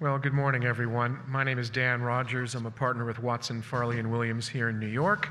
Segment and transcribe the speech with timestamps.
[0.00, 1.20] Well, good morning, everyone.
[1.28, 2.54] My name is Dan Rogers.
[2.54, 5.28] I'm a partner with Watson, Farley, and Williams here in New York.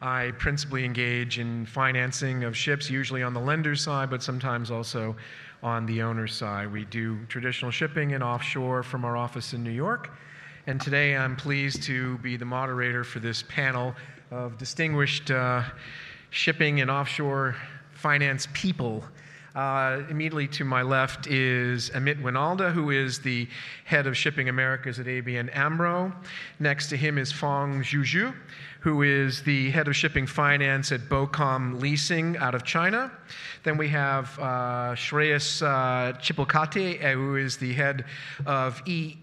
[0.00, 5.16] I principally engage in financing of ships, usually on the lender side, but sometimes also
[5.62, 6.72] on the owner side.
[6.72, 10.10] We do traditional shipping and offshore from our office in New York.
[10.66, 13.94] And today I'm pleased to be the moderator for this panel
[14.30, 15.62] of distinguished uh,
[16.30, 17.54] shipping and offshore
[17.92, 19.04] finance people.
[19.54, 23.48] Uh, immediately to my left is Amit Wynalda, who is the
[23.84, 26.12] head of Shipping Americas at ABN AMRO.
[26.60, 28.34] Next to him is Feng Zhuzhu,
[28.80, 33.10] who is the head of shipping finance at BOCOM Leasing out of China.
[33.64, 38.04] Then we have uh, Shreyas uh, Chipalkatti, uh, who is the head
[38.46, 39.16] of E.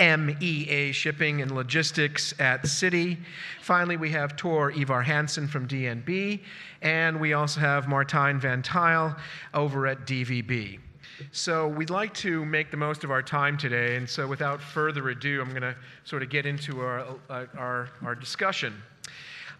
[0.00, 3.18] MEA Shipping and Logistics at Citi.
[3.60, 6.40] Finally, we have Tor Ivar Hansen from DNB,
[6.82, 9.16] and we also have Martijn van Tuyl
[9.52, 10.80] over at DVB.
[11.30, 15.10] So we'd like to make the most of our time today, and so without further
[15.10, 17.00] ado, I'm going to sort of get into our,
[17.30, 18.74] uh, our, our discussion.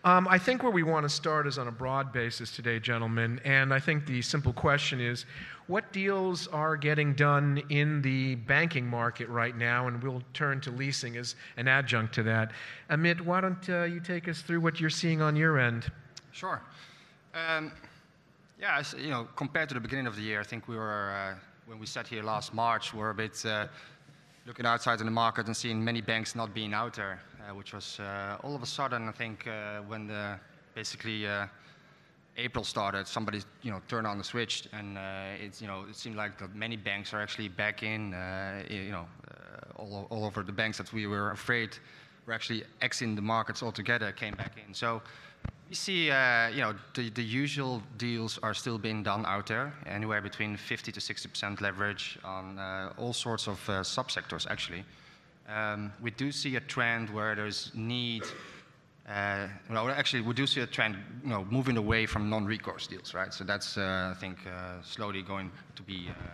[0.05, 3.41] Um, I think where we want to start is on a broad basis today, gentlemen,
[3.43, 5.25] and I think the simple question is
[5.67, 9.87] what deals are getting done in the banking market right now?
[9.89, 12.53] And we'll turn to leasing as an adjunct to that.
[12.91, 15.91] Amit, why don't uh, you take us through what you're seeing on your end?
[16.33, 16.61] Sure.
[17.35, 17.73] Um,
[18.61, 21.35] yeah, you know, compared to the beginning of the year, I think we were, uh,
[21.65, 23.69] when we sat here last March, we were a bit uh,
[24.47, 28.01] looking outside in the market and seeing many banks not being out there, which was
[28.01, 30.39] uh, all of a sudden, I think, uh, when the
[30.75, 31.27] basically
[32.37, 35.95] April started, somebody you know turned on the switch, and uh, it's you know it
[35.95, 38.15] seemed like many banks are actually back in.
[38.15, 41.79] Uh, you know, uh, all, all over the banks that we were afraid
[42.27, 44.75] were actually exiting the markets altogether came back in.
[44.75, 45.01] So
[45.69, 49.73] we see uh, you know the, the usual deals are still being done out there,
[49.87, 54.51] anywhere between 50 to 60 percent leverage on uh, all sorts of uh, subsectors.
[54.51, 54.85] Actually,
[55.49, 58.25] um, we do see a trend where there's need
[59.09, 63.13] uh, well, actually, we do see a trend, you know, moving away from non-recourse deals,
[63.13, 63.35] right?
[63.35, 66.31] So that's, uh, I think, uh, slowly going to be, uh,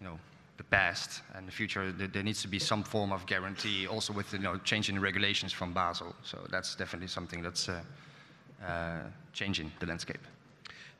[0.00, 0.18] you know,
[0.56, 1.20] the past.
[1.34, 4.56] And the future, there needs to be some form of guarantee, also with, you know,
[4.64, 6.14] changing regulations from Basel.
[6.22, 7.82] So that's definitely something that's uh,
[8.66, 9.00] uh,
[9.34, 10.20] changing the landscape.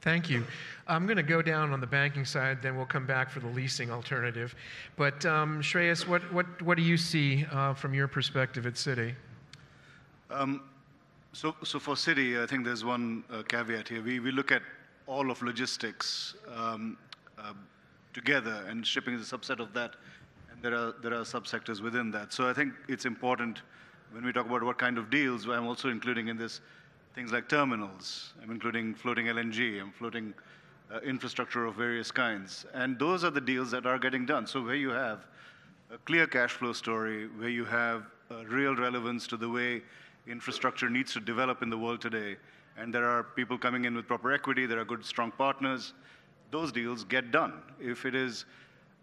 [0.04, 0.44] Thank you.
[0.86, 3.46] I'm going to go down on the banking side, then we'll come back for the
[3.46, 4.54] leasing alternative.
[4.96, 9.14] But um, Shreyas, what, what, what do you see from your perspective at Citi?
[10.30, 10.60] Um,
[11.32, 14.02] so, so for Citi, I think there's one uh, caveat here.
[14.02, 14.60] We, we look at
[15.06, 16.98] all of logistics um,
[17.38, 17.54] uh,
[18.12, 19.94] together, and shipping is a subset of that,
[20.52, 22.30] and there are, there are subsectors within that.
[22.34, 23.62] So I think it's important
[24.12, 26.60] when we talk about what kind of deals, I'm also including in this
[27.14, 28.32] things like terminals.
[28.42, 30.34] I'm including floating LNG, I'm floating
[30.92, 32.66] uh, infrastructure of various kinds.
[32.74, 34.46] And those are the deals that are getting done.
[34.46, 35.26] So where you have
[35.92, 38.04] a clear cash flow story, where you have
[38.48, 39.82] real relevance to the way
[40.26, 42.36] infrastructure needs to develop in the world today,
[42.76, 45.92] and there are people coming in with proper equity, there are good, strong partners,
[46.50, 47.54] those deals get done.
[47.80, 48.44] If it is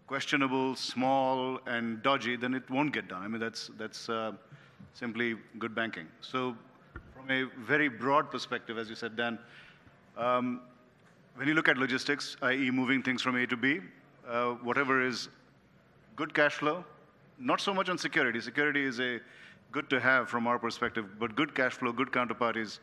[0.06, 3.22] questionable, small, and dodgy, then it won't get done.
[3.22, 4.32] I mean, that's, that's uh,
[4.92, 6.06] simply good banking.
[6.20, 6.54] So,
[7.22, 9.38] from a very broad perspective, as you said, Dan,
[10.16, 10.60] um,
[11.36, 13.80] when you look at logistics, i.e., moving things from A to B,
[14.28, 15.28] uh, whatever is
[16.16, 16.84] good cash flow,
[17.38, 18.40] not so much on security.
[18.40, 19.20] Security is a
[19.70, 22.78] good to have from our perspective, but good cash flow, good counterparties,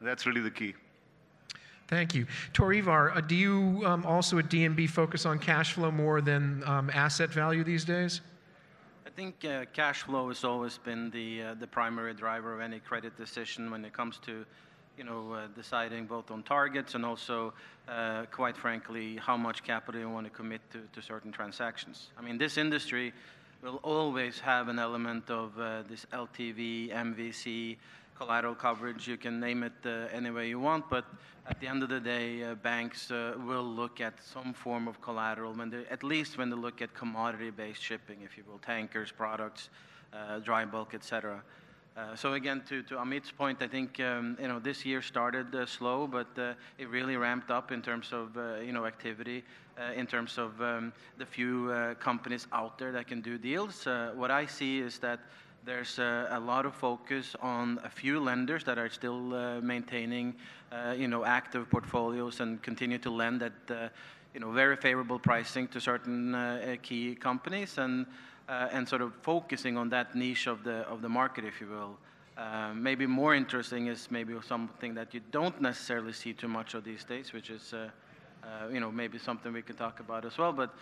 [0.00, 0.74] that's really the key.
[1.88, 2.26] Thank you.
[2.52, 6.62] Tor Ivar, uh, do you um, also at DNB focus on cash flow more than
[6.64, 8.20] um, asset value these days?
[9.10, 12.78] I think uh, cash flow has always been the, uh, the primary driver of any
[12.78, 14.46] credit decision when it comes to
[14.96, 17.52] you know, uh, deciding both on targets and also,
[18.30, 22.10] quite frankly, how much capital you want to commit to, to certain transactions.
[22.16, 23.12] I mean, this industry
[23.62, 25.56] will always have an element of
[25.88, 27.78] this LTV, MVC,
[28.20, 29.08] collateral coverage.
[29.08, 31.06] You can name it uh, any way you want, but
[31.46, 35.00] at the end of the day, uh, banks uh, will look at some form of
[35.00, 39.10] collateral when they, at least when they look at commodity-based shipping, if you will, tankers,
[39.10, 39.70] products,
[40.12, 41.42] uh, dry bulk, etc.
[41.96, 45.54] Uh, so again, to, to Amit's point, I think um, you know this year started
[45.54, 46.28] uh, slow, but
[46.78, 49.42] it really ramped up in terms of you know activity,
[49.96, 53.86] in terms of um, the few companies out there that can do deals.
[54.14, 55.20] what I see is that
[55.64, 59.20] there's a lot of focus on a few lenders that are still
[59.60, 60.34] maintaining
[60.96, 63.92] you know active portfolios and continue to lend at
[64.34, 68.06] you know very favorable pricing to certain key companies and
[68.50, 71.68] uh, and sort of focusing on that niche of the of the market, if you
[71.68, 71.96] will.
[72.36, 76.82] Uh, maybe more interesting is maybe something that you don't necessarily see too much of
[76.82, 77.88] these days, which is uh,
[78.42, 80.52] uh, you know maybe something we can talk about as well.
[80.52, 80.74] But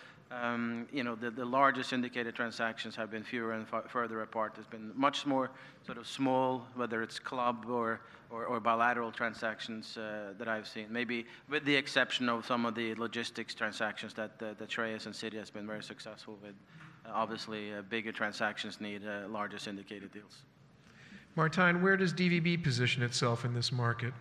[0.92, 4.54] you know, the, the larger syndicated transactions have been fewer and further apart.
[4.54, 5.50] There's been much more
[5.86, 10.86] sort of small, whether it's club or, or, or bilateral transactions uh, that I've seen.
[10.90, 15.14] Maybe with the exception of some of the logistics transactions that, uh, that Shreyas and
[15.14, 16.54] Citi has been very successful with.
[17.06, 20.42] Uh, obviously, uh, bigger transactions need uh, larger syndicated deals.
[21.36, 24.12] Martijn, where does DVB position itself in this market?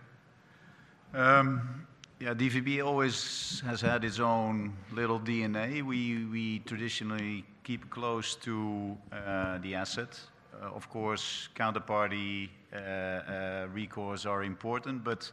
[1.14, 1.86] Um,
[2.20, 5.84] yeah, DVB always has had its own little DNA.
[5.84, 10.18] We, we traditionally keep close to uh, the asset.
[10.52, 15.30] Uh, of course, counterparty uh, uh, recourse are important, but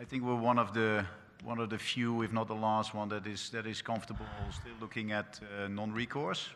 [0.00, 1.06] I think we're one of the
[1.44, 4.74] one of the few, if not the last one, that is that is comfortable still
[4.80, 6.48] looking at uh, non-recourse.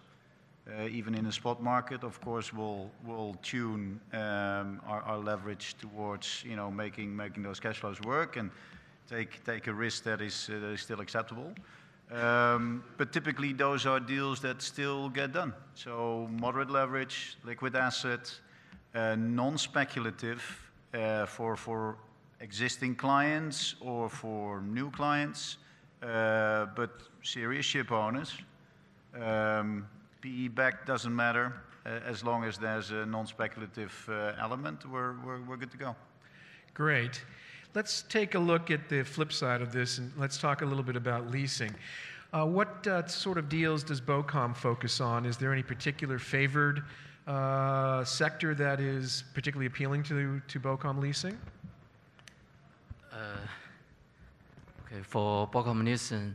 [0.67, 5.77] Uh, even in the spot market, of course, we'll we'll tune um, our, our leverage
[5.79, 8.51] towards you know making making those cash flows work and
[9.11, 11.53] take take a risk that is uh, that is still acceptable.
[12.13, 15.53] Um, but typically, those are deals that still get done.
[15.75, 18.41] So moderate leverage, liquid asset,
[18.95, 20.43] uh, non-speculative
[20.95, 21.97] uh, for for
[22.41, 25.59] existing clients or for new clients,
[26.03, 26.91] uh, but
[27.23, 28.33] serious ship owners.
[29.15, 29.87] Um,
[30.21, 31.53] PE back doesn't matter
[31.85, 34.87] uh, as long as there's a non-speculative uh, element.
[34.91, 35.97] We're, we're, we're good to go.
[36.75, 37.23] Great.
[37.75, 40.83] Let's take a look at the flip side of this and let's talk a little
[40.83, 41.75] bit about leasing.
[42.33, 45.27] Uh, what uh, sort of deals does BOCOM focus on?
[45.27, 46.83] Is there any particular favored
[47.27, 51.39] uh, sector that is particularly appealing to, to BOCOM leasing?
[54.93, 56.35] Okay, for Bocom Leasing,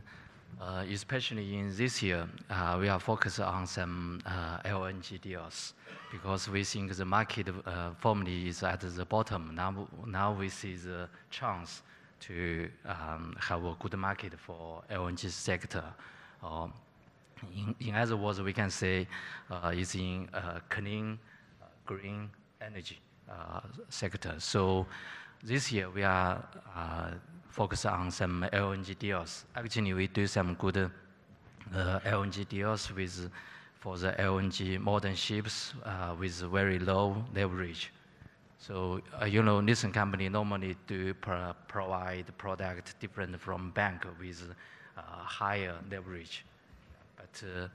[0.60, 5.74] uh, especially in this year, uh, we are focused on some uh, LNG deals
[6.10, 9.54] because we think the market uh, formally is at the bottom.
[9.54, 11.82] Now, now we see the chance
[12.20, 15.84] to um, have a good market for LNG sector.
[16.42, 16.68] Uh,
[17.54, 19.06] in, in other words, we can say
[19.50, 21.18] uh, it's in uh, clean,
[21.84, 22.30] green
[22.62, 22.98] energy
[23.90, 24.34] sector.
[24.38, 24.86] So
[25.42, 26.44] this year we are
[26.74, 27.10] uh,
[27.48, 29.44] focused on some LNG deals.
[29.54, 33.30] Actually, we do some good uh, LNG deals with
[33.80, 37.92] for the LNG modern ships uh, with very low leverage.
[38.58, 44.42] So uh, you know, Nissan company normally do pro- provide product different from bank with
[44.96, 46.44] uh, higher leverage.
[47.16, 47.68] But uh,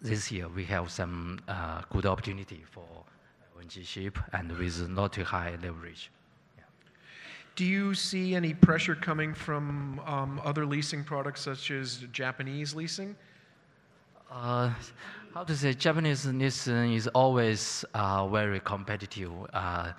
[0.00, 2.86] this year we have some uh, good opportunity for
[3.58, 6.10] LNG ship and with not too high leverage.
[7.56, 13.14] Do you see any pressure coming from um, other leasing products such as Japanese leasing?
[14.28, 14.72] Uh,
[15.32, 19.92] how to say, Japanese Nissan is always uh, very competitive uh,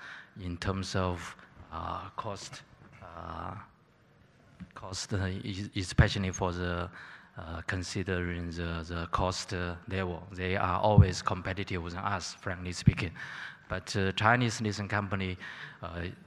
[0.44, 1.36] in terms of
[1.72, 2.64] uh, cost,
[3.02, 3.54] uh,
[4.74, 5.30] cost, uh,
[5.78, 6.90] especially for the
[7.68, 9.54] considering the, the cost
[9.90, 10.24] level.
[10.34, 13.12] They are always competitive with us, frankly speaking.
[13.68, 15.38] But Chinese leasing company,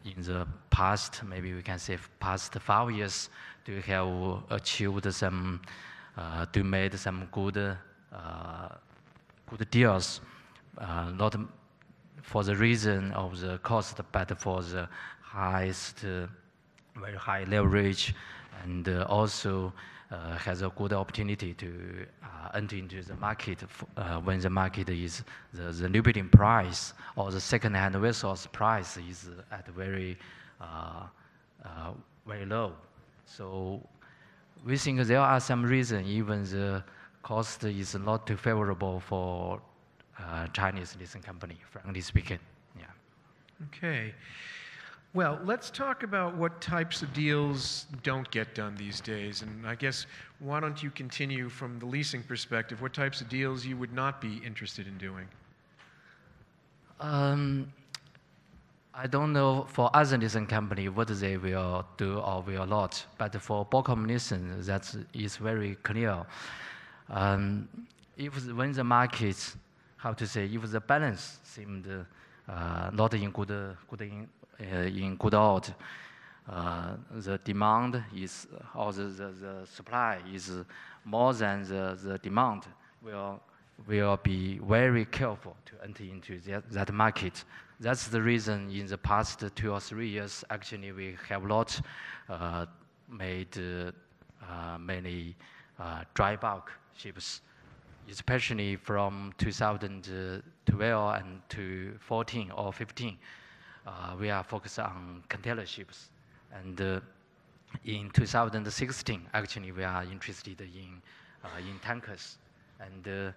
[0.05, 0.47] in the
[0.79, 3.31] past, maybe we can say past five years,
[3.65, 5.61] do have achieved some,
[6.17, 8.69] uh, do made some good, uh,
[9.51, 10.21] good deals.
[10.79, 11.35] Uh, not
[12.23, 14.89] for the reason of the cost, but for the
[15.21, 16.05] highest,
[16.95, 18.15] very high leverage,
[18.63, 19.73] and also
[20.13, 23.65] uh, has a good opportunity to uh, enter into the market
[23.97, 28.97] uh, when the market is the, the new building price or the second-hand vessels price
[28.97, 30.17] is at very
[32.27, 32.73] very low.
[33.25, 33.81] So
[34.65, 36.85] we think there are some reasons even the
[37.23, 39.61] cost is not too favorable for
[40.19, 42.39] uh, Chinese leasing company, frankly speaking.
[42.79, 42.85] Yeah.
[43.67, 44.15] Okay.
[45.15, 49.43] Well, let's talk about what types of deals don't get done these days.
[49.43, 50.07] And I guess
[50.39, 52.83] why don't you continue from the leasing perspective?
[52.83, 55.27] What types of deals you would not be interested in doing?
[57.01, 57.73] Um,
[59.01, 63.41] I don't know for other leasing company what they will do or will not, but
[63.41, 66.27] for Bocom Leasing, that is very clear.
[67.09, 67.69] Um,
[68.17, 69.55] if when the market,
[69.99, 71.87] how to say, if the balance seemed
[72.49, 74.29] uh, not in good, good in,
[74.61, 75.77] uh, in good order,
[76.51, 80.51] uh, the demand is or the, the, the supply is
[81.05, 82.65] more than the, the demand
[83.01, 83.41] will
[83.87, 87.45] will be very careful to enter into that, that market.
[87.81, 91.81] That's the reason in the past two or three years, actually, we have not
[92.29, 92.67] uh,
[93.09, 93.93] made uh,
[94.43, 95.37] uh, many
[95.79, 97.41] uh, dry bulk ships,
[98.11, 103.17] especially from 2012 and to 14 or 15.
[103.87, 106.11] Uh, we are focused on container ships.
[106.53, 107.01] And
[107.85, 111.01] in 2016, actually, we are interested in
[111.61, 112.39] in tankers.
[112.81, 113.33] And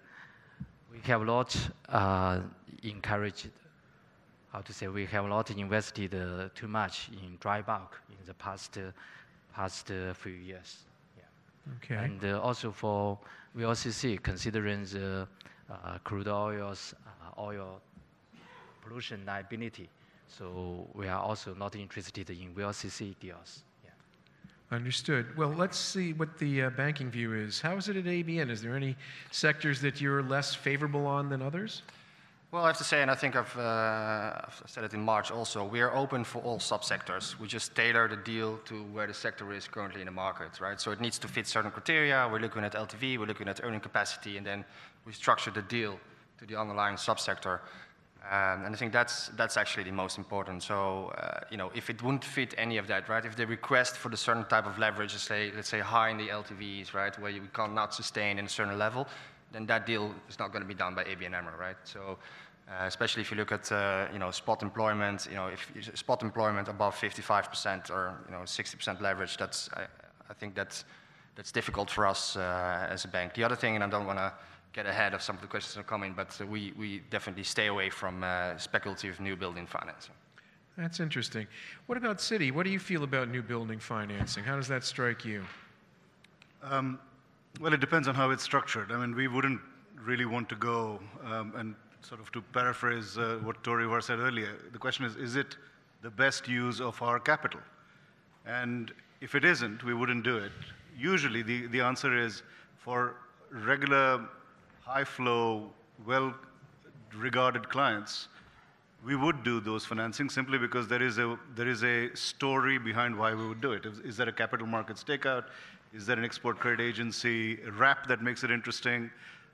[0.92, 1.56] we have a lot
[1.88, 2.40] uh,
[2.82, 3.48] encouraged,
[4.52, 8.34] how to say, we have not invested uh, too much in dry bulk in the
[8.34, 8.90] past, uh,
[9.54, 10.84] past uh, few years.
[11.16, 11.72] Yeah.
[11.76, 12.04] Okay.
[12.04, 13.18] And uh, also for
[13.56, 15.26] VLCC, considering the
[15.70, 17.80] uh, crude oil's uh, oil
[18.82, 19.88] pollution liability,
[20.28, 23.62] so we are also not interested in VLCC deals.
[23.84, 23.90] Yeah.
[24.70, 25.34] Understood.
[25.36, 27.60] Well, let's see what the uh, banking view is.
[27.60, 28.50] How is it at ABN?
[28.50, 28.96] Is there any
[29.30, 31.82] sectors that you're less favorable on than others?
[32.52, 35.30] Well, I have to say, and I think I've, uh, I've said it in March
[35.30, 37.38] also, we are open for all subsectors.
[37.38, 40.78] We just tailor the deal to where the sector is currently in the market, right?
[40.78, 42.28] So it needs to fit certain criteria.
[42.30, 44.66] We're looking at LTV, we're looking at earning capacity, and then
[45.06, 45.98] we structure the deal
[46.40, 47.60] to the underlying subsector.
[48.30, 50.62] Um, and I think that's, that's actually the most important.
[50.62, 53.24] So, uh, you know, if it wouldn't fit any of that, right?
[53.24, 56.18] If the request for the certain type of leverage is, say, let's say, high in
[56.18, 59.08] the LTVs, right, where you cannot sustain in a certain level,
[59.52, 61.76] then that deal is not going to be done by ABN AMRO, right?
[61.84, 62.18] So,
[62.68, 66.22] uh, especially if you look at, uh, you know, spot employment, you know, if spot
[66.22, 69.82] employment above 55% or, you know, 60% leverage, that's, I,
[70.30, 70.84] I think that's,
[71.34, 73.34] that's difficult for us uh, as a bank.
[73.34, 74.32] The other thing, and I don't want to
[74.72, 77.44] get ahead of some of the questions that are coming, but uh, we, we definitely
[77.44, 80.14] stay away from uh, speculative new building financing.
[80.78, 81.46] That's interesting.
[81.86, 82.50] What about Citi?
[82.50, 84.44] What do you feel about new building financing?
[84.44, 85.44] How does that strike you?
[86.62, 86.98] Um,
[87.60, 88.90] well, it depends on how it's structured.
[88.90, 89.60] I mean, we wouldn't
[90.04, 94.18] really want to go um, and sort of to paraphrase uh, what Tor Ivar said
[94.18, 94.56] earlier.
[94.72, 95.56] The question is, is it
[96.02, 97.60] the best use of our capital?
[98.46, 100.52] And if it isn't, we wouldn't do it.
[100.98, 102.42] Usually, the, the answer is
[102.78, 103.14] for
[103.50, 104.26] regular,
[104.80, 105.70] high flow,
[106.04, 106.34] well
[107.14, 108.28] regarded clients,
[109.04, 113.16] we would do those financing simply because there is a, there is a story behind
[113.16, 113.84] why we would do it.
[113.84, 115.44] Is, is there a capital markets takeout?
[115.94, 119.10] Is there an export credit agency wrap that makes it interesting?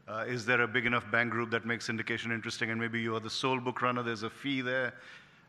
[0.06, 3.16] Uh, is there a big enough bank group that makes syndication interesting and maybe you
[3.16, 4.94] are the sole book runner, there's a fee there?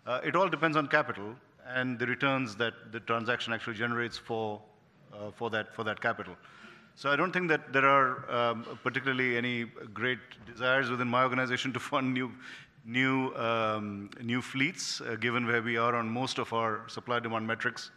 [0.08, 1.36] Uh, it all depends on capital
[1.68, 4.60] and the returns that the transaction actually generates for,
[5.14, 6.36] uh, for, that, for that capital.
[6.96, 10.18] So I don't think that there are um, particularly any great
[10.48, 12.32] desires within my organization to fund new,
[12.84, 17.92] new, um, new fleets, uh, given where we are on most of our supply-demand metrics,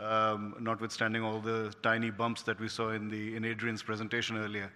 [0.00, 4.70] um, notwithstanding all the tiny bumps that we saw in, the, in Adrian's presentation earlier.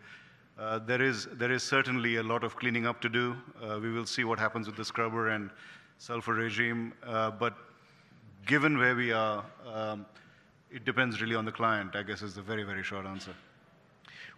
[0.58, 3.36] Uh, there, is, there is certainly a lot of cleaning up to do.
[3.62, 5.50] Uh, we will see what happens with the scrubber and
[5.98, 6.92] sulfur regime.
[7.06, 7.54] Uh, but
[8.46, 10.04] given where we are, um,
[10.70, 13.34] it depends really on the client, I guess is the very, very short answer.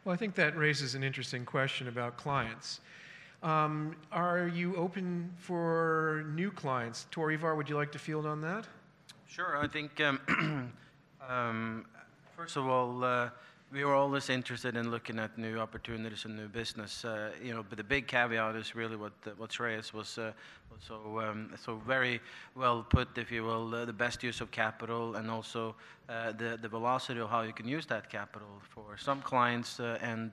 [0.05, 2.81] Well, I think that raises an interesting question about clients.
[3.43, 7.07] Um, are you open for new clients?
[7.11, 8.67] Tor Ivar, would you like to field on that?
[9.35, 9.57] Sure.
[9.57, 10.21] I think, um,
[11.29, 11.87] um,
[12.37, 13.31] first of all, uh,
[13.73, 17.05] we were always interested in looking at new opportunities and new business.
[17.05, 20.31] Uh, you know, but the big caveat is really what uh, what Shreyas was, uh,
[20.79, 22.21] so um, so very
[22.55, 25.75] well put, if you will, uh, the best use of capital and also
[26.09, 28.47] uh, the the velocity of how you can use that capital.
[28.73, 30.31] For some clients uh, and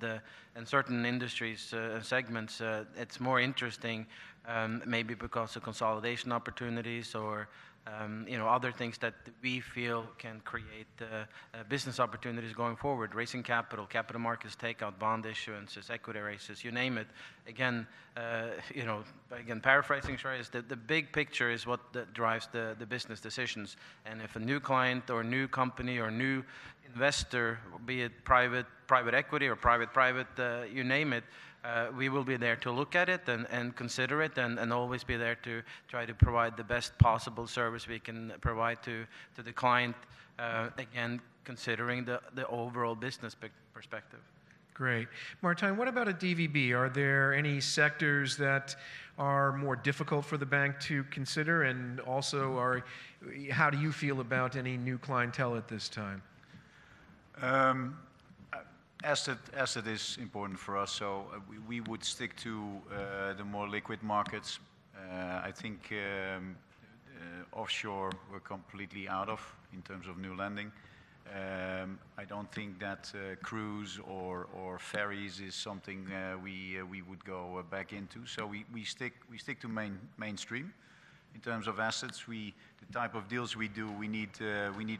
[0.56, 2.62] and certain industries and segments,
[2.96, 4.06] it's more interesting,
[4.48, 7.48] um, maybe because of consolidation opportunities or
[7.88, 12.76] um, you know, other things that we feel can create uh, uh, business opportunities going
[12.76, 17.08] forward, raising capital, capital markets takeout, bond issuances, equity raises, you name it.
[17.48, 21.80] Again, uh, you know, again, paraphrasing Shreyas, the, the big picture is what
[22.14, 23.78] drives the, the business decisions.
[24.06, 26.44] And if a new client or new company or new
[26.94, 31.24] investor, be it private, private equity or private-private, uh, you name it,
[31.64, 34.74] uh, we will be there to look at it and, and consider it and, and
[34.74, 39.06] always be there to try to provide the best possible service we can provide to,
[39.36, 39.96] to the client,
[40.40, 43.36] uh, again, considering the, the overall business
[43.74, 44.20] perspective.
[44.74, 45.08] Great.
[45.44, 46.72] Martijn, what about a DVB?
[46.74, 48.76] Are there any sectors that
[49.20, 51.64] are more difficult for the bank to consider?
[51.64, 52.84] And also, are,
[53.52, 56.24] how do you feel about any new clientele at this time?
[57.42, 57.98] Um,
[59.04, 64.04] Asset, is important for us, so uh, we, would stick to uh, the more liquid
[64.04, 64.60] markets.
[64.96, 65.92] Uh, I think
[66.38, 66.56] um,
[67.52, 69.42] offshore we're completely out of
[69.74, 70.72] in terms of new lending.
[71.34, 74.46] Um, I don't think that cruise or,
[74.78, 76.08] ferries is something
[76.44, 78.28] we, would go back into.
[78.28, 79.14] So we, stick,
[79.62, 80.72] to main, mainstream.
[81.34, 84.30] In terms of assets, the type of deals we do, we need,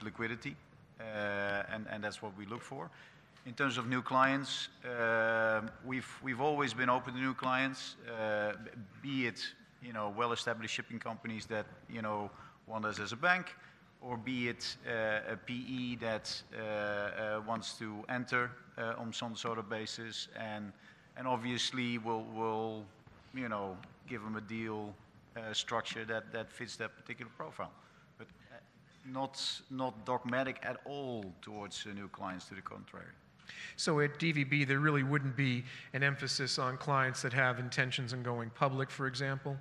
[0.02, 0.56] liquidity,
[1.00, 2.90] and that's what we look for.
[3.44, 8.54] In terms of new clients, uh, we've always been open to new clients, uh,
[9.02, 9.42] be it,
[9.82, 12.30] you know, well-established shipping companies that, you know,
[12.68, 13.56] want us as a bank,
[14.00, 16.44] or be it uh, a PE that
[17.48, 20.28] wants to enter uh, on some sort of basis,
[21.26, 22.84] obviously we'll,
[23.34, 23.76] you know,
[24.08, 24.94] give them a deal
[25.36, 27.72] uh, structure that, fits that particular profile.
[28.20, 28.58] But uh,
[29.12, 29.42] not,
[30.06, 33.14] dogmatic at all towards uh, new clients, to the contrary.
[33.76, 38.24] So at DVB, there really wouldn't be an emphasis on clients that have intentions on
[38.24, 39.58] going public, for example?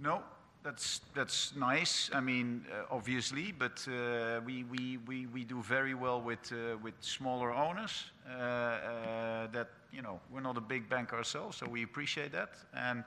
[0.00, 0.22] No,
[0.62, 2.10] that's, that's nice.
[2.12, 6.76] I mean, uh, obviously, but uh, we, we, we, we do very well with, uh,
[6.82, 8.04] with smaller owners.
[8.28, 12.50] Uh, uh, that, you know, we're not a big bank ourselves, so we appreciate that.
[12.74, 13.04] And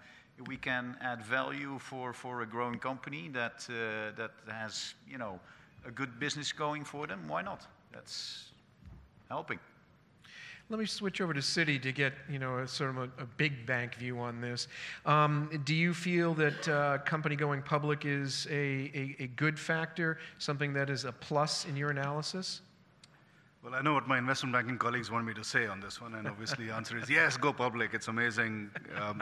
[0.48, 5.40] we can add value for, for a growing company that, uh, that has, you know,
[5.86, 7.66] a good business going for them, why not?
[7.92, 8.51] That's
[9.32, 9.60] helping.
[10.70, 13.26] Let me switch over to Citi to get you know a sort of a, a
[13.38, 14.68] big bank view on this.
[15.06, 20.18] Um, do you feel that uh, company going public is a, a, a, good factor,
[20.38, 22.62] something that is a plus in your analysis?
[23.64, 26.16] Well, I know what my investment banking colleagues want me to say on this one,
[26.16, 27.94] and obviously the answer is yes, go public.
[27.94, 28.70] It's amazing.
[29.00, 29.22] Um,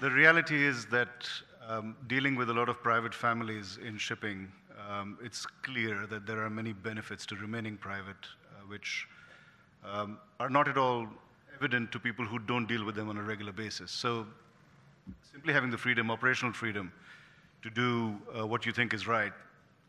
[0.00, 1.28] the reality is that
[1.66, 4.50] um, dealing with a lot of private families in shipping,
[4.88, 8.26] um, it's clear that there are many benefits to remaining private,
[8.68, 9.08] which
[9.84, 11.08] um, are not at all
[11.56, 13.90] evident to people who don't deal with them on a regular basis.
[13.90, 14.26] So
[15.32, 16.92] simply having the freedom, operational freedom,
[17.62, 19.32] to do uh, what you think is right,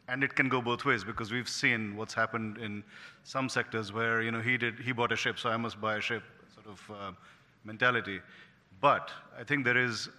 [0.08, 2.84] and it can go both ways because we've seen what's happened in
[3.24, 5.98] some sectors where you know he did he bought a ship, so I must buy
[5.98, 6.24] a ship
[6.56, 7.12] sort of uh,
[7.64, 8.20] mentality.
[8.82, 10.10] But I think there is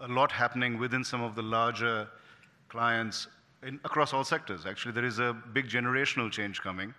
[0.00, 2.08] a lot happening within some of the larger
[2.68, 3.26] clients
[3.62, 4.66] in, across all sectors.
[4.66, 6.94] Actually, there is a big generational change coming.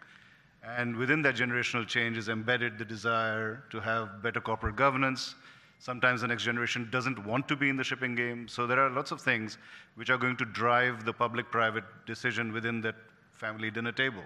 [0.64, 5.36] And within that generational change is embedded the desire to have better corporate governance.
[5.80, 8.48] Sometimes the next generation doesn't want to be in the shipping game.
[8.48, 9.58] So there are lots of things
[9.96, 12.96] which are going to drive the public private decision within that
[13.32, 14.22] family dinner table.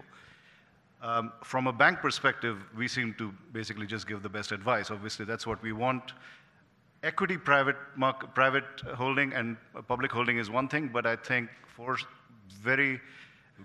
[1.01, 4.91] Um, from a bank perspective, we seem to basically just give the best advice.
[4.91, 6.13] Obviously, that's what we want.
[7.03, 8.65] Equity private, market, private
[8.95, 9.55] holding and
[9.87, 11.97] public holding is one thing, but I think for
[12.61, 12.99] very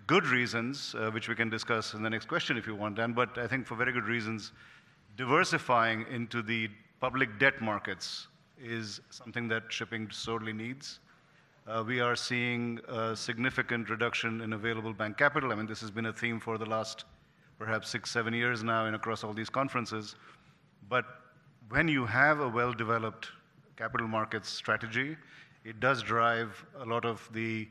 [0.07, 3.12] good reasons, uh, which we can discuss in the next question if you want, Dan,
[3.12, 4.53] but I think for very good reasons,
[5.16, 6.68] diversifying into the
[7.00, 8.29] public debt markets
[8.62, 11.00] is something that shipping sorely needs.
[11.66, 15.53] Uh, we are seeing a significant reduction in available bank capital.
[15.53, 17.05] I mean, this has been a theme for the last
[17.59, 20.14] perhaps six, seven years now and across all these conferences.
[20.88, 21.05] But
[21.68, 23.29] when you have a well developed
[23.76, 25.16] capital markets strategy,
[25.64, 27.68] it does drive a lot of the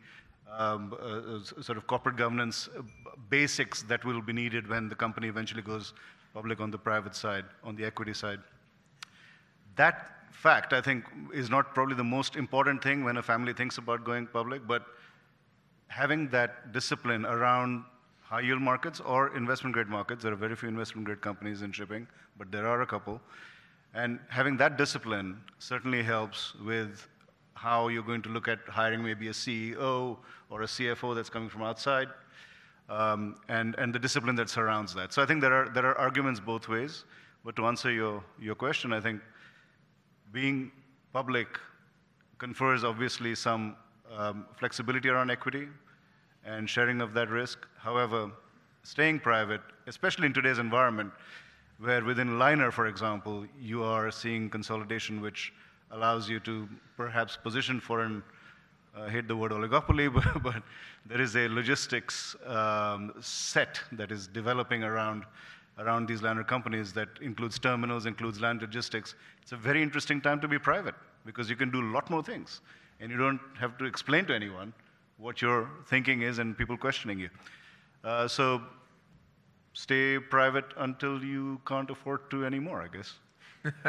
[0.57, 2.81] um, uh, sort of corporate governance uh,
[3.29, 5.93] basics that will be needed when the company eventually goes
[6.33, 8.39] public on the private side, on the equity side.
[9.75, 13.77] That fact, I think, is not probably the most important thing when a family thinks
[13.77, 14.85] about going public, but
[15.88, 17.83] having that discipline around
[18.21, 21.71] high yield markets or investment grade markets, there are very few investment grade companies in
[21.71, 22.07] shipping,
[22.38, 23.19] but there are a couple.
[23.93, 27.07] And having that discipline certainly helps with
[27.55, 30.17] how you're going to look at hiring maybe a CEO
[30.49, 32.07] or a CFO that's coming from outside,
[32.89, 35.13] um, and, and the discipline that surrounds that.
[35.13, 37.05] So I think there are, there are arguments both ways.
[37.45, 39.21] But to answer your, your question, I think
[40.31, 40.71] being
[41.13, 41.47] public
[42.38, 43.75] confers obviously some
[44.15, 45.67] um, flexibility around equity
[46.45, 47.67] and sharing of that risk.
[47.77, 48.31] However,
[48.83, 51.12] staying private, especially in today's environment,
[51.79, 55.53] where within Liner, for example, you are seeing consolidation which
[55.91, 58.21] allows you to perhaps position for an,
[58.99, 60.63] uh, hate the word oligopoly, but, but
[61.05, 65.23] there is a logistics um, set that is developing around,
[65.77, 69.15] around these liner companies that includes terminals, includes land logistics.
[69.41, 72.23] It's a very interesting time to be private because you can do a lot more
[72.23, 72.62] things
[72.99, 74.73] and you don't have to explain to anyone
[75.17, 77.29] what your thinking is and people questioning you.
[78.03, 78.62] Uh, so
[79.73, 83.13] stay private until you can't afford to anymore, I guess.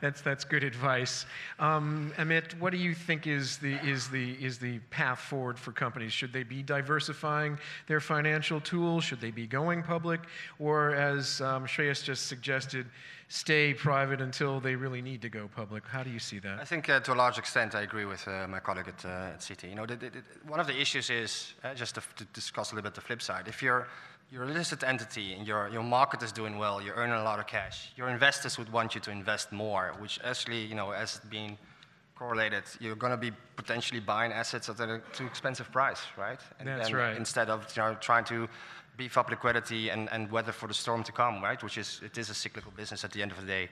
[0.00, 1.24] that's that's good advice.
[1.58, 5.72] Um, Amit, what do you think is the is the is the path forward for
[5.72, 6.12] companies?
[6.12, 9.04] Should they be diversifying their financial tools?
[9.04, 10.20] Should they be going public,
[10.58, 12.86] or as um, Shreyas just suggested,
[13.32, 15.86] stay private until they really need to go public?
[15.86, 16.60] How do you see that?
[16.60, 19.34] I think uh, to a large extent I agree with uh, my colleague at, uh,
[19.34, 19.70] at Citi.
[19.70, 22.72] You know, the, the, the, one of the issues is uh, just to, to discuss
[22.72, 23.48] a little bit the flip side.
[23.48, 23.88] If you're
[24.30, 27.38] you're a listed entity and your, your market is doing well, you're earning a lot
[27.38, 27.92] of cash.
[27.96, 31.58] Your investors would want you to invest more, which actually, you know, as being
[32.16, 36.40] correlated, you're going to be potentially buying assets at a too expensive price, right?
[36.58, 37.16] And, That's and right.
[37.16, 38.48] Instead of you know, trying to
[38.96, 41.62] beef up liquidity and, and weather for the storm to come, right?
[41.62, 43.68] Which is, it is a cyclical business at the end of the day.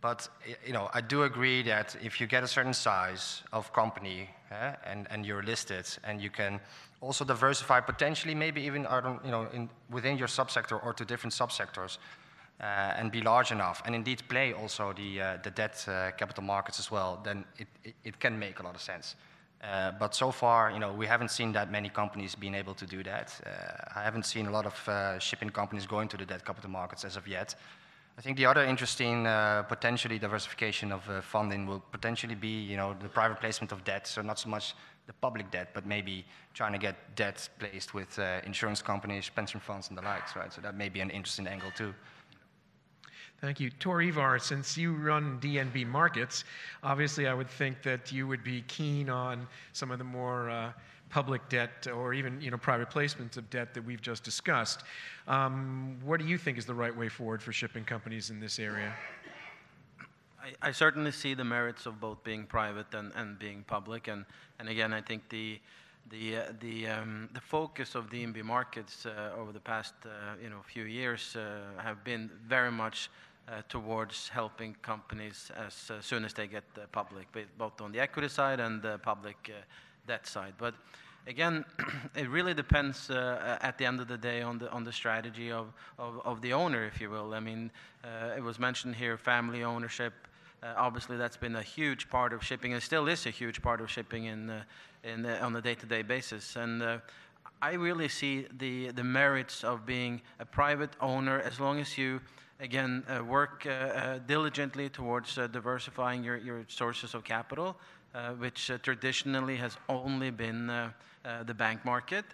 [0.00, 0.28] But
[0.64, 4.74] you know, I do agree that if you get a certain size of company eh,
[4.84, 6.60] and, and you're listed and you can
[7.00, 11.04] also diversify potentially maybe even I don't, you know, in, within your subsector or to
[11.04, 11.98] different subsectors
[12.60, 16.44] uh, and be large enough and indeed play also the, uh, the debt uh, capital
[16.44, 19.16] markets as well, then it, it, it can make a lot of sense.
[19.62, 22.86] Uh, but so far, you know, we haven't seen that many companies being able to
[22.86, 23.40] do that.
[23.44, 26.70] Uh, I haven't seen a lot of uh, shipping companies going to the debt capital
[26.70, 27.56] markets as of yet.
[28.16, 32.76] I think the other interesting uh, potentially diversification of uh, funding will potentially be, you
[32.76, 34.06] know, the private placement of debt.
[34.06, 34.74] So not so much
[35.06, 39.88] the public debt, but maybe trying to get debt placed with insurance companies, pension funds,
[39.88, 40.52] and the likes, right?
[40.52, 41.94] So that may be an interesting angle too.
[43.40, 43.70] Thank you.
[43.70, 46.42] Tor Ivar, since you run DNB Markets,
[46.82, 50.72] obviously I would think that you would be keen on some of the more uh,
[51.08, 54.82] public debt or even you know, private placements of debt that we've just discussed.
[55.28, 58.58] Um, what do you think is the right way forward for shipping companies in this
[58.58, 58.92] area?
[60.42, 64.08] I, I certainly see the merits of both being private and, and being public.
[64.08, 64.24] And,
[64.58, 65.60] and again, I think the,
[66.10, 70.08] the, uh, the, um, the focus of DNB markets uh, over the past uh,
[70.42, 73.10] you know, few years uh, have been very much
[73.68, 78.28] towards helping companies as uh, soon as they get uh, public, both on the equity
[78.28, 79.60] side and the public uh,
[80.06, 80.54] debt side.
[80.58, 80.74] But
[81.28, 81.64] again,
[82.16, 85.52] it really depends uh, at the end of the day on the on the strategy
[85.52, 87.34] of, of, the owner, if you will.
[87.34, 87.70] I mean,
[88.02, 90.12] uh, it was mentioned here, family ownership.
[90.62, 93.80] Uh, obviously, that's been a huge part of shipping, and still is a huge part
[93.80, 94.62] of shipping in, uh,
[95.04, 96.56] in uh, on a day-to-day basis.
[96.56, 96.98] And uh,
[97.62, 102.20] I really see the the merits of being a private owner as long as you
[102.60, 107.76] again uh, work uh, uh, diligently towards diversifying your, your sources of capital,
[108.38, 110.66] which traditionally has only been
[111.46, 112.24] the bank market.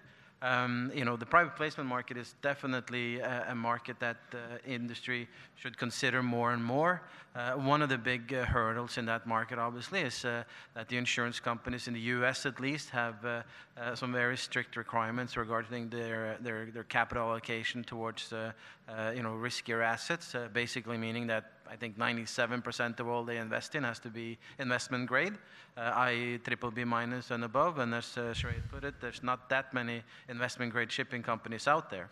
[0.44, 5.26] Um, you know, the private placement market is definitely a, a market that uh, industry
[5.54, 7.00] should consider more and more.
[7.34, 10.98] Uh, one of the big uh, hurdles in that market, obviously, is uh, that the
[10.98, 12.44] insurance companies in the U.S.
[12.44, 13.42] at least have uh,
[13.80, 19.82] uh, some very strict requirements regarding their their, their capital allocation towards you know riskier
[19.82, 20.36] assets.
[20.52, 25.06] Basically, meaning that I think 97% of all they invest in has to be investment
[25.06, 25.34] grade,
[25.76, 27.78] uh, i.e., triple B minus and above.
[27.78, 28.34] And as uh,
[28.70, 32.08] put it, there's not that many investment grade shipping companies out there.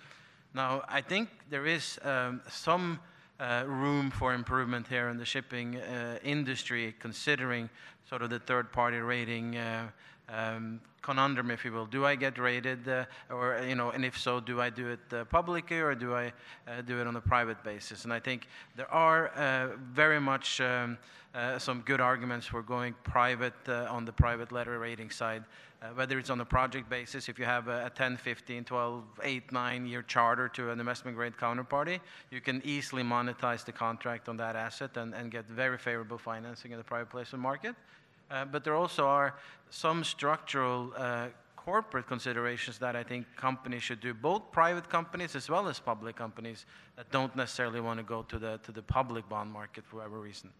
[0.54, 3.00] Now, I think there is um, some
[3.42, 7.68] uh, room for improvement here in the shipping uh, industry, considering
[8.08, 9.56] sort of the third party rating.
[9.56, 9.88] Uh,
[10.28, 11.84] um, conundrum, if you will.
[11.84, 12.88] Do I get rated,
[13.28, 16.32] or you know, and if so, do I do it publicly or do I
[16.86, 18.04] do it on a private basis?
[18.04, 20.96] And I think there are very much um,
[21.58, 25.42] some good arguments for going private on the private letter rating side.
[25.82, 29.02] Uh, whether it's on a project basis, if you have a, a 10, 15, 12,
[29.20, 31.98] 8, 9 year charter to an investment grade counterparty,
[32.30, 36.70] you can easily monetize the contract on that asset and, and get very favorable financing
[36.70, 37.74] in the private placement market.
[38.30, 39.34] Uh, but there also are
[39.70, 45.50] some structural uh, corporate considerations that I think companies should do, both private companies as
[45.50, 46.64] well as public companies
[46.96, 50.20] that don't necessarily want to go to the, to the public bond market for whatever
[50.20, 50.50] reason.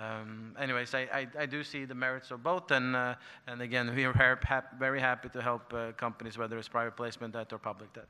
[0.00, 3.14] Um, anyways, I, I, I, do see the merits of both, and, uh,
[3.46, 6.96] and again, we are very, hap- very happy to help uh, companies, whether it's private
[6.96, 8.06] placement debt or public debt.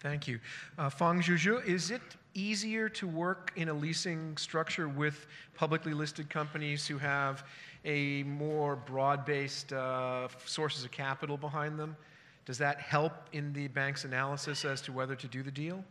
[0.00, 0.38] Thank you.
[0.76, 2.02] Uh, Fang Zhuzhu, is it
[2.34, 7.44] easier to work in a leasing structure with publicly listed companies who have
[7.86, 11.96] a more broad-based uh, sources of capital behind them?
[12.44, 15.82] Does that help in the bank's analysis as to whether to do the deal?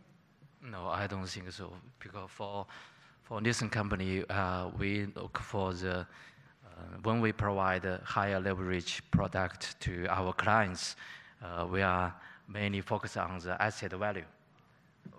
[0.62, 1.72] No, I don't think so.
[1.98, 2.66] Because for
[3.26, 6.06] for leasing company, uh, we look for the uh,
[7.02, 10.94] when we provide a higher leverage product to our clients,
[11.42, 12.14] uh, we are
[12.48, 14.24] mainly focused on the asset value.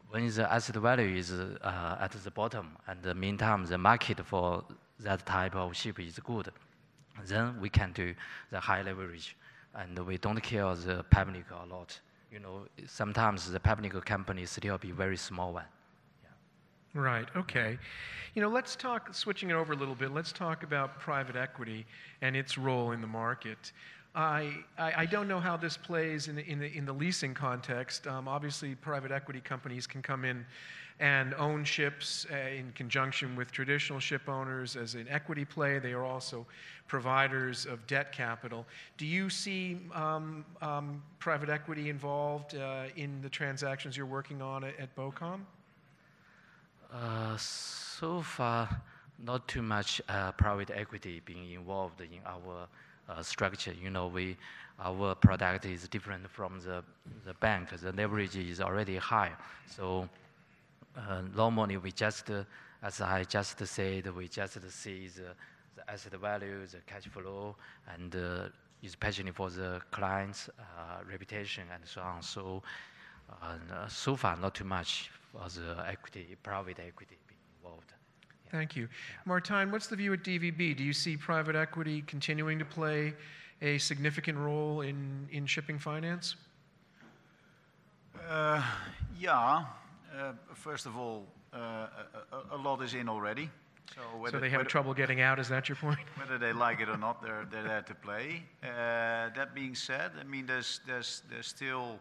[0.09, 4.63] When the asset value is at the bottom, and the meantime the market for
[4.99, 6.49] that type of ship is good,
[7.25, 8.13] then we can do
[8.51, 9.35] the high leverage,
[9.75, 11.99] and we don't care the public a lot.
[12.31, 15.65] You know, sometimes the public company still be very small one.
[16.93, 17.77] Right, okay.
[18.33, 21.85] You know, let's talk, switching it over a little bit, let's talk about private equity
[22.21, 23.71] and its role in the market.
[24.15, 27.33] I, I, I don't know how this plays in the, in the, in the leasing
[27.33, 28.07] context.
[28.07, 30.45] Um, obviously, private equity companies can come in
[30.99, 35.77] and own ships uh, in conjunction with traditional ship owners as an equity play.
[35.77, 36.47] They are also
[36.87, 38.65] providers of debt capital.
[38.97, 44.63] Do you see um, um, private equity involved uh, in the transactions you're working on
[44.63, 45.41] at, at BOCOM?
[46.93, 48.69] Uh, so far,
[49.19, 52.67] not too much uh, private equity being involved in our
[53.09, 53.73] uh, structure.
[53.73, 54.37] You know, we
[54.79, 56.83] our product is different from the
[57.25, 57.69] the bank.
[57.77, 59.33] The leverage is already high,
[59.69, 60.07] so
[60.95, 62.43] uh, normally we just uh,
[62.81, 65.33] as I just said, we just see the,
[65.75, 67.55] the asset value, the cash flow,
[67.91, 68.15] and
[68.83, 70.47] especially for the client's
[71.09, 72.21] reputation and so on.
[72.21, 72.61] So,
[73.29, 77.93] uh, so far, not too much for the equity, private equity being involved.
[78.51, 78.87] Thank you.
[79.27, 80.77] Martijn, what's the view at DVB?
[80.77, 83.13] Do you see private equity continuing to play
[83.61, 86.35] a significant role in, in shipping finance?
[88.29, 88.63] Uh,
[89.19, 89.65] yeah.
[90.17, 91.87] Uh, first of all, uh,
[92.31, 93.49] a, a, lot is in already.
[93.95, 95.39] So, whether, so they have whether, trouble getting out.
[95.39, 95.99] Is that your point?
[96.17, 98.43] Whether they like it or not, they're they're there to play.
[98.61, 101.99] Uh, that being said, I mean, there's there's there's still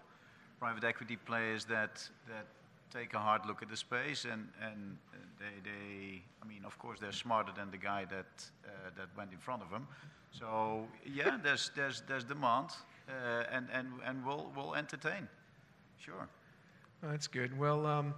[0.59, 2.47] private equity players that that
[2.92, 4.97] take a hard look at the space and and
[5.38, 9.33] they they I mean, of course, they're smarter than the guy that uh, that went
[9.33, 9.87] in front of them.
[10.31, 12.71] So yeah, there's there's there's demand,
[13.09, 15.29] uh, and and and we'll we'll entertain.
[15.99, 16.29] Sure.
[17.03, 17.57] That's good.
[17.59, 18.14] Well, um,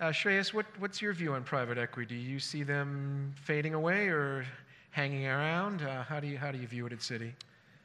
[0.00, 2.14] uh, Shreyas, what, what's your view on private equity?
[2.14, 4.44] Do you see them fading away or
[4.90, 5.82] hanging around?
[5.82, 7.32] Uh, how, do you, how do you view it at Citi?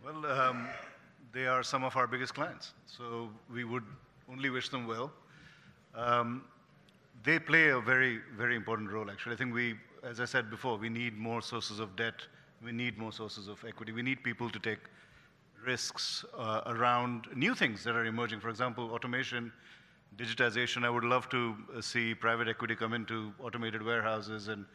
[0.03, 0.67] Well, um,
[1.33, 3.83] they are some of our biggest clients, so we would
[4.31, 5.11] only wish them well.
[5.95, 6.43] Um,
[7.23, 9.33] they play a very, very important role, actually.
[9.33, 12.15] I think we, as I said before, we need more sources of debt,
[12.63, 14.79] we need more sources of equity, we need people to take
[15.65, 18.39] risks uh, around new things that are emerging.
[18.39, 19.51] For example, automation,
[20.17, 20.85] digitization.
[20.85, 24.65] I would love to uh, see private equity come into automated warehouses and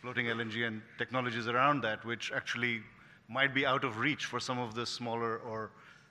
[0.00, 2.82] floating LNG and technologies around that, which actually
[3.28, 5.70] might be out of reach for some of the smaller or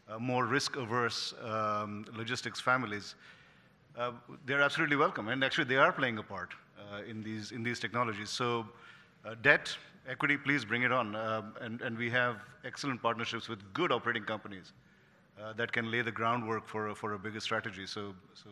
[0.09, 3.15] uh, more risk-averse um, logistics families.
[3.97, 4.11] Uh,
[4.45, 7.79] they're absolutely welcome, and actually they are playing a part uh, in these in these
[7.79, 8.29] technologies.
[8.29, 8.65] So,
[9.25, 9.75] uh, debt,
[10.07, 11.15] equity, please bring it on.
[11.15, 14.73] Um, and, and we have excellent partnerships with good operating companies
[15.39, 17.85] uh, that can lay the groundwork for a, for a bigger strategy.
[17.85, 18.49] So, so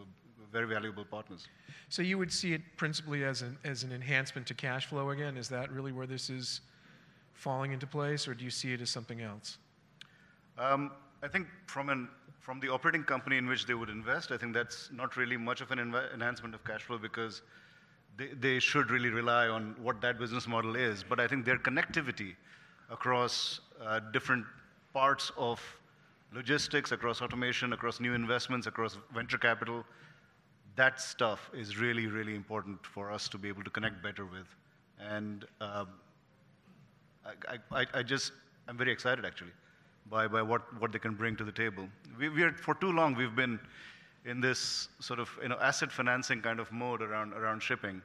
[0.52, 1.48] very valuable partners.
[1.90, 5.38] So you would see it principally as an, as an enhancement to cash flow again?
[5.38, 6.62] Is that really where this is
[7.34, 9.58] falling into place, or do you see it as something else?
[10.58, 12.08] Um, I think from, an,
[12.40, 15.62] from the operating company in which they would invest, I think that's not really much
[15.62, 17.42] of an env- enhancement of cash flow because
[18.18, 21.04] they, they should really rely on what that business model is.
[21.04, 22.36] But I think their connectivity
[22.90, 24.46] across uh, different
[24.94, 25.62] parts of
[26.34, 29.84] logistics, across automation, across new investments, across venture capital,
[30.76, 34.48] that stuff is really, really important for us to be able to connect better with.
[35.00, 35.86] And uh,
[37.26, 38.32] I, I, I, just,
[38.68, 39.52] I'm very excited actually
[40.10, 41.88] by, by what, what they can bring to the table.
[42.18, 43.60] We, we are, for too long, we've been
[44.26, 48.02] in this sort of you know, asset financing kind of mode around, around shipping.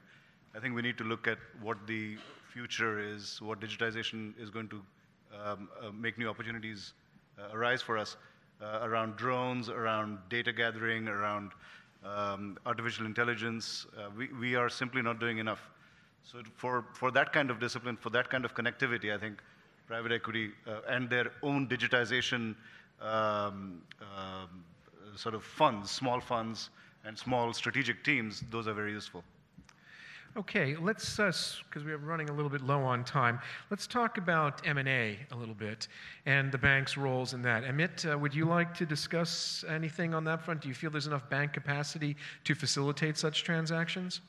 [0.55, 2.17] I think we need to look at what the
[2.53, 4.83] future is, what digitization is going to
[5.45, 6.93] um, uh, make new opportunities
[7.39, 8.17] uh, arise for us
[8.63, 11.51] uh, around drones, around data gathering, around
[12.05, 13.87] um, artificial intelligence.
[13.99, 15.61] Uh, we, we are simply not doing enough.
[16.23, 19.43] So for, for that kind of discipline, for that kind of connectivity, I think
[19.87, 22.55] private equity uh, and their own digitization
[23.01, 24.65] um, um,
[25.17, 26.71] sort of funds, small funds
[27.05, 29.23] and small strategic teams, those are very useful.
[30.37, 33.39] Okay, let's, because uh, we're running a little bit low on time,
[33.71, 35.87] let's talk about M&A a little bit
[36.27, 37.63] and the bank's roles in that.
[37.63, 40.63] Amit, uh, would you like to discuss anything on that front?
[40.63, 44.23] Do you feel there's enough bank capacity to facilitate such transactions?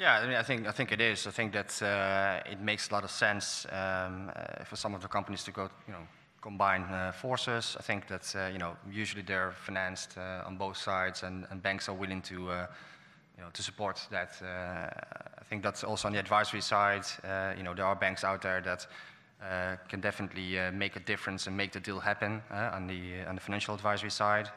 [0.00, 1.26] Yeah, I, mean, I think I think it is.
[1.26, 5.02] I think that uh, it makes a lot of sense um, uh, for some of
[5.02, 6.08] the companies to go, you know,
[6.40, 7.76] combine uh, forces.
[7.78, 11.86] I think that uh, you know usually they're financed on both sides, and, and banks
[11.90, 14.40] are willing to you know, to support that.
[14.42, 14.88] Uh,
[15.38, 17.04] I think that's also on the advisory side.
[17.22, 18.86] Uh, you know, there are banks out there that
[19.42, 23.40] uh, can definitely make a difference and make the deal happen on the on the
[23.42, 24.48] financial advisory side.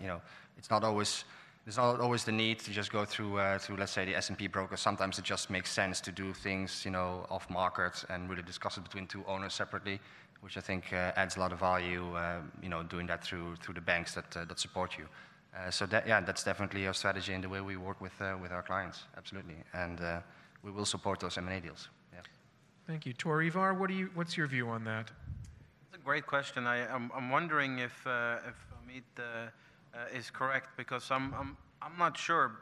[0.00, 0.22] you know,
[0.56, 1.24] it's not always
[1.64, 4.46] there's not always the need to just go through, uh, through let's say, the S&P
[4.46, 4.76] broker.
[4.76, 8.78] Sometimes it just makes sense to do things, you know, off market and really discuss
[8.78, 10.00] it between two owners separately,
[10.40, 13.56] which I think uh, adds a lot of value, uh, you know, doing that through,
[13.56, 15.06] through the banks that, that support you.
[15.56, 18.36] Uh, so that, yeah, that's definitely our strategy in the way we work with, uh,
[18.40, 19.56] with our clients, absolutely.
[19.72, 20.20] And uh,
[20.62, 21.88] we will support those M&A deals.
[22.12, 22.20] Yeah.
[22.86, 23.12] Thank you.
[23.12, 25.10] Tor Ivar, what do you, what's your view on that?
[25.86, 26.66] It's a great question.
[26.66, 28.54] I, am I'm, I'm wondering if, uh, if
[28.86, 29.48] Amit uh, uh,
[29.94, 32.52] Uh, is correct because I'm, I'm, I'm not sure.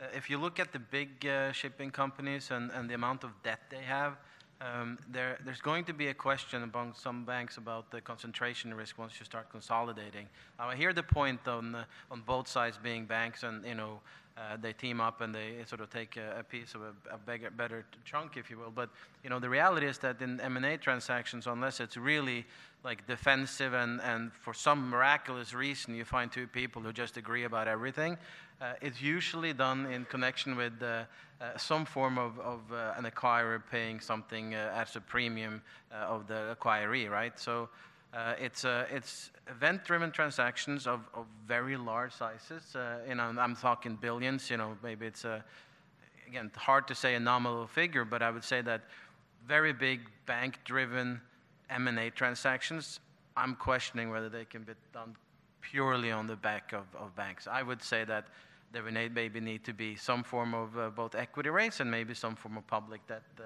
[0.00, 3.30] Uh, if you look at the big uh, shipping companies and, and the amount of
[3.42, 4.16] debt they have,
[4.60, 8.98] um, there, there's going to be a question among some banks about the concentration risk
[8.98, 10.26] once you start consolidating.
[10.58, 14.00] Now, I hear the point on, the, on both sides being banks and, you know,
[14.36, 17.18] uh, they team up and they sort of take a, a piece of a, a
[17.18, 18.70] bigger, better chunk, if you will.
[18.70, 18.90] But,
[19.24, 22.46] you know, the reality is that in M&A transactions, unless it's really
[22.82, 27.44] like defensive and, and for some miraculous reason you find two people who just agree
[27.44, 28.16] about everything,
[28.80, 31.04] it's usually done in connection with uh,
[31.40, 35.96] uh, some form of, of uh, an acquirer paying something uh, as a premium uh,
[35.96, 37.38] of the acquiree, right?
[37.38, 37.68] So
[38.12, 42.74] uh, it's, uh, it's event-driven transactions of, of very large sizes.
[42.74, 44.50] Uh, you know, I'm talking billions.
[44.50, 45.44] You know, maybe it's a
[46.26, 48.82] again hard to say a nominal figure, but I would say that
[49.46, 51.20] very big bank-driven
[51.70, 53.00] M&A transactions.
[53.36, 55.16] I'm questioning whether they can be done
[55.60, 57.46] purely on the back of, of banks.
[57.46, 58.26] I would say that
[58.72, 62.14] there need- maybe need to be some form of uh, both equity raise and maybe
[62.14, 63.42] some form of public debt uh,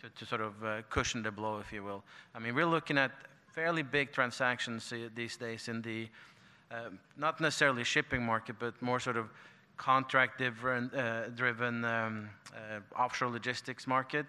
[0.00, 2.02] to, to sort of uh, cushion the blow, if you will.
[2.34, 3.12] I mean, we're looking at
[3.52, 6.08] fairly big transactions uh, these days in the
[7.16, 9.30] not necessarily shipping market, but more sort of
[9.76, 10.90] contract driven,
[11.36, 12.28] driven um,
[12.98, 14.26] offshore logistics market.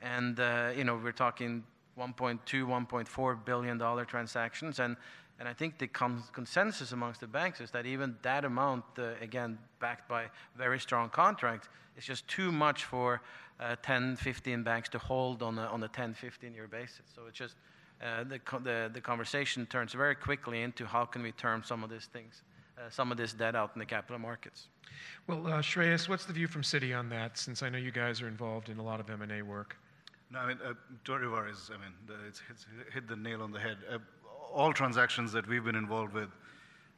[0.00, 0.38] And,
[0.76, 1.64] you know, we're talking
[1.98, 4.78] 1.2, 1.4 billion dollar transactions.
[4.78, 4.96] And,
[5.38, 9.10] and I think the con- consensus amongst the banks is that even that amount, uh,
[9.20, 13.20] again, backed by very strong contracts, is just too much for
[13.60, 17.02] uh, 10, 15 banks to hold on a, on a 10, 15 year basis.
[17.14, 17.54] So it's just,
[18.02, 21.84] uh, the, co- the, the conversation turns very quickly into how can we term some
[21.84, 22.42] of these things,
[22.76, 24.68] uh, some of this debt out in the capital markets.
[25.28, 28.22] Well, uh, Shreyas, what's the view from Citi on that, since I know you guys
[28.22, 29.76] are involved in a lot of M&A work?
[30.30, 30.74] No, I mean, uh,
[31.04, 33.78] Tor Ivar is, I mean, the, it's, it's hit the nail on the head.
[33.90, 33.98] Uh,
[34.52, 36.28] all transactions that we've been involved with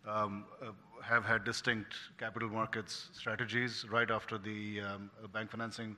[0.07, 0.71] um, uh,
[1.03, 5.97] have had distinct capital markets strategies right after the um, uh, bank financing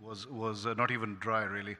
[0.00, 1.76] was, was uh, not even dry, really.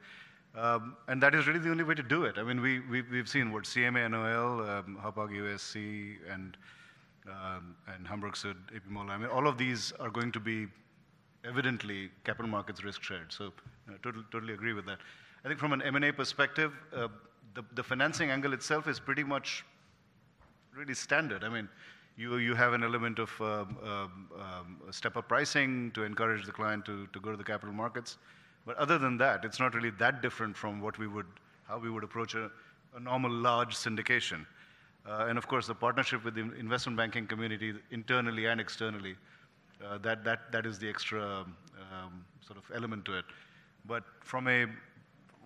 [0.57, 2.37] Um, and that is really the only way to do it.
[2.39, 6.57] I mean, we, we, we've seen what CMA NOL, um, Hapag UASC, and,
[7.29, 10.67] um, and Hamburg Süd, AP Moller, I mean, all of these are going to be
[11.45, 13.33] evidently capital markets risk shared.
[13.33, 13.53] So
[13.89, 14.99] I totally, totally agree with that.
[15.45, 17.09] I think from an M&A perspective, uh,
[17.55, 19.65] the, the financing angle itself is pretty much
[20.77, 21.45] really standard.
[21.45, 21.69] I mean,
[22.17, 26.85] you, you have an element of um, um, um, step-up pricing to encourage the client
[26.87, 28.19] to, to go to the capital markets.
[28.67, 31.27] But other than that, it's not really that different from what we would,
[31.67, 32.51] how we would approach a,
[32.97, 34.47] a normal large syndication.
[35.07, 39.15] Uh, and of course, the partnership with the investment banking community internally and externally,
[39.85, 43.25] uh, that, that, that is the extra um, sort of element to it.
[43.87, 44.67] But from a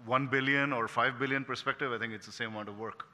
[0.07, 3.07] 1 billion or 5 billion perspective, I think it's the same amount of work.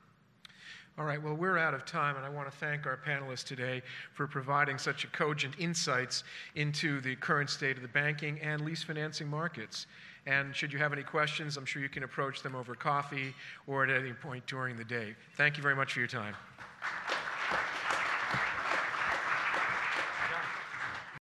[0.99, 3.83] All right, well, we're out of time, and I want to thank our panelists today
[4.15, 6.25] for providing such cogent insights
[6.57, 9.87] into the current state of the banking and lease financing markets.
[10.27, 13.33] And should you have any questions, I'm sure you can approach them over coffee
[13.69, 15.15] or at any point during the day.
[15.37, 16.35] Thank you very much for your time.